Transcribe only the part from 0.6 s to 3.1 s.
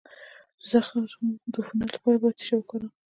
زخم د عفونت لپاره باید څه شی وکاروم؟